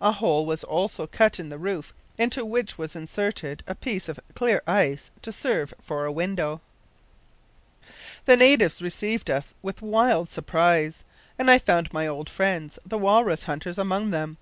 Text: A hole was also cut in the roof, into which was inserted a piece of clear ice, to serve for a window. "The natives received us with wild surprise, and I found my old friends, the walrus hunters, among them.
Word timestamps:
A 0.00 0.12
hole 0.12 0.46
was 0.46 0.62
also 0.62 1.08
cut 1.08 1.40
in 1.40 1.48
the 1.48 1.58
roof, 1.58 1.92
into 2.16 2.44
which 2.44 2.78
was 2.78 2.94
inserted 2.94 3.64
a 3.66 3.74
piece 3.74 4.08
of 4.08 4.20
clear 4.36 4.62
ice, 4.68 5.10
to 5.22 5.32
serve 5.32 5.74
for 5.80 6.04
a 6.04 6.12
window. 6.12 6.60
"The 8.26 8.36
natives 8.36 8.80
received 8.80 9.28
us 9.28 9.52
with 9.62 9.82
wild 9.82 10.28
surprise, 10.28 11.02
and 11.40 11.50
I 11.50 11.58
found 11.58 11.92
my 11.92 12.06
old 12.06 12.30
friends, 12.30 12.78
the 12.86 12.98
walrus 12.98 13.42
hunters, 13.50 13.76
among 13.76 14.10
them. 14.10 14.38